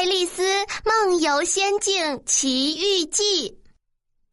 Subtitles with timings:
[0.00, 0.42] 爱丽丝
[0.82, 3.50] 梦游仙境奇遇记》。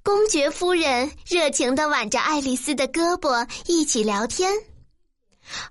[0.02, 4.50] 公爵夫人热情的挽着爱丽丝的胳膊，一起聊天。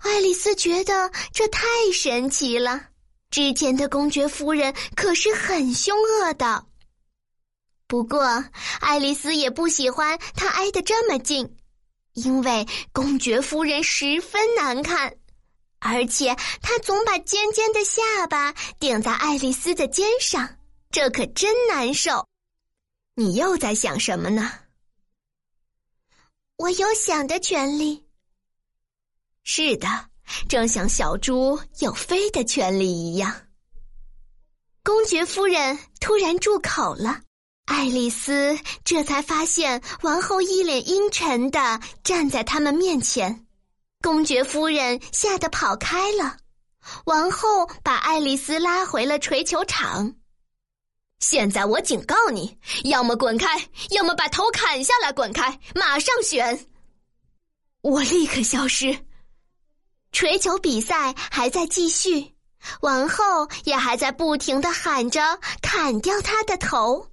[0.00, 2.88] 爱丽丝觉得这太神奇了。
[3.30, 6.66] 之前的公爵夫人可是很凶恶的。
[7.86, 8.44] 不过，
[8.80, 11.56] 爱丽丝也不喜欢她挨得这么近，
[12.12, 15.16] 因为公爵夫人十分难看，
[15.78, 20.58] 而且他总把尖尖的下巴顶在爱丽丝的肩上，
[20.90, 22.26] 这可真难受。
[23.14, 24.52] 你又在想什么呢？
[26.56, 28.04] 我有想的权利。
[29.42, 29.86] 是的，
[30.48, 33.32] 正像小猪有飞的权利一样。
[34.82, 37.22] 公爵夫人突然住口了。
[37.66, 43.45] 爱丽丝这才发现王后一脸阴沉的站在他们面前，
[44.06, 46.36] 公爵夫人吓得跑开了。
[47.06, 50.14] 王后把爱丽丝拉回了锤球场。
[51.18, 55.12] 现在我警告你，要么滚开，要么把头砍下来。
[55.12, 56.68] 滚开，马上选。
[57.80, 58.96] 我立刻消失。
[60.12, 62.32] 锤球比赛还在继续，
[62.82, 67.10] 王后也还在不停的喊着砍掉他的头。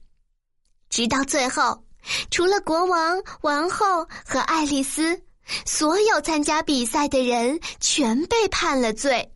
[0.91, 1.83] 直到最后，
[2.30, 5.19] 除了国王、王后和爱丽丝，
[5.66, 9.31] 所有参加比赛的人全被判了罪。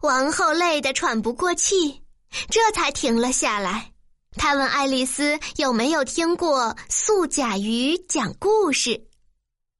[0.00, 2.02] 王后累得喘不过气，
[2.50, 3.92] 这才停了下来。
[4.32, 9.06] 她问爱丽丝有没有听过素甲鱼讲故事，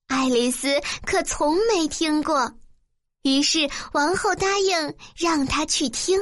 [0.08, 2.54] 爱丽丝可从没听过。
[3.22, 6.20] 于是王后答应让她去听。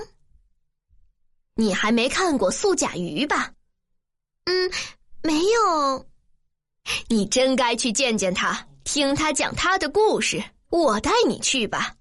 [1.55, 3.53] 你还没看过素甲鱼吧？
[4.45, 4.71] 嗯，
[5.23, 6.10] 没有。
[7.09, 10.43] 你真该去见见他，听他讲他的故事。
[10.69, 11.95] 我带你去吧。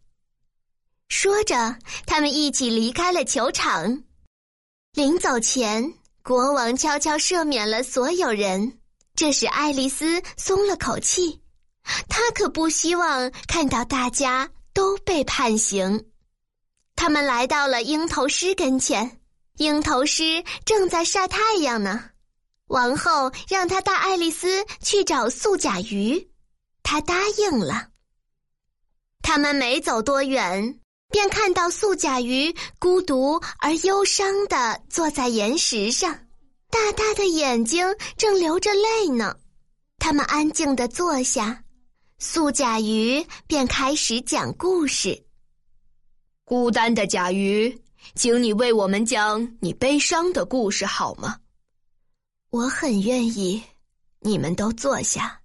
[1.09, 4.03] 说着，他们一起离开了球场。
[4.94, 8.80] 临走前，国王悄悄赦免了所有人，
[9.16, 11.41] 这使爱丽丝松了口气。
[12.07, 16.06] 她可不希望看到大家都被判刑。
[16.95, 19.19] 他们来到了鹰头狮跟前，
[19.57, 22.12] 鹰头狮正在晒太阳呢。
[22.69, 26.30] 王后让他带爱丽丝去找素甲鱼，
[26.84, 27.88] 他答应了。
[29.22, 36.13] 他们没走多远，便看到素甲鱼孤独而忧伤的坐在岩石上，
[36.69, 37.85] 大大的眼睛
[38.18, 39.36] 正流着泪呢。
[39.97, 41.63] 他们安静的坐下，
[42.19, 45.25] 素甲鱼便开始讲故事。
[46.46, 47.75] 孤单的甲鱼，
[48.13, 51.36] 请你为我们讲你悲伤的故事好吗？
[52.52, 53.62] 我很愿意，
[54.22, 55.40] 你们都坐下，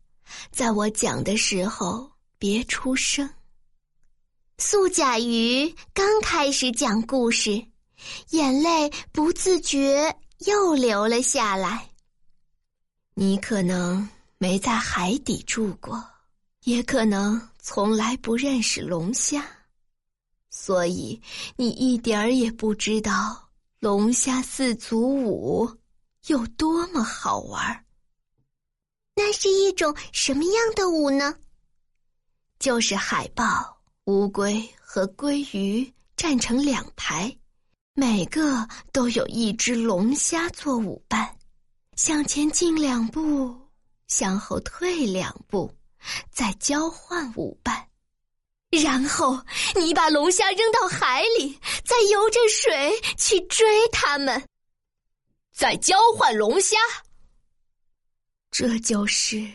[0.51, 3.29] 在我讲的时候别出声。
[4.57, 7.63] 素甲鱼刚开始讲故事，
[8.31, 10.17] 眼泪不自觉
[10.47, 11.91] 又流了下来。
[13.13, 16.03] 你可能没在海底住过，
[16.63, 19.45] 也可能从来不认识龙虾，
[20.49, 21.21] 所以
[21.57, 25.71] 你一点儿也不知道龙虾四足舞。
[26.27, 27.85] 有多么好玩！
[29.15, 31.35] 那是一种什么样的舞呢？
[32.59, 37.37] 就是海豹、乌龟和鲑鱼站成两排，
[37.93, 41.37] 每个都有一只龙虾做舞伴，
[41.97, 43.55] 向前进两步，
[44.09, 45.71] 向后退两步，
[46.31, 47.87] 再交换舞伴，
[48.71, 49.39] 然后
[49.77, 54.43] 你把龙虾扔到海里，再游着水去追它们。
[55.55, 56.77] 在交换龙虾，
[58.51, 59.49] 这就是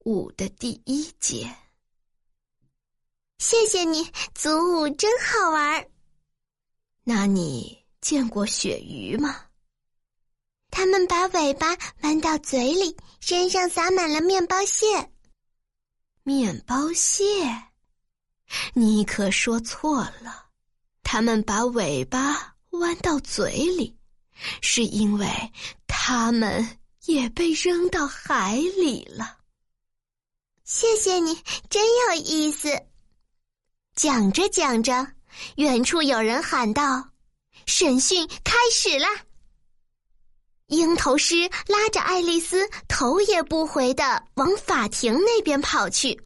[0.00, 1.50] 舞的第一节。
[3.38, 4.04] 谢谢你，
[4.34, 5.88] 祖舞真好玩。
[7.02, 9.46] 那你见过鳕鱼吗？
[10.70, 14.84] 它们把尾巴弯到嘴里，身上撒满了面包屑。
[16.24, 17.22] 面包屑？
[18.74, 20.50] 你可说错了，
[21.02, 23.98] 它们把尾巴弯到嘴里。
[24.60, 25.28] 是因为
[25.86, 29.38] 他们也被扔到海里了。
[30.64, 32.82] 谢谢你，真有意思。
[33.94, 35.06] 讲着讲着，
[35.56, 37.10] 远处有人喊道
[37.66, 39.08] ：“审讯开始啦！”
[40.68, 46.22] 鹰头狮拉着爱丽丝，头也不回的往法庭那边跑去。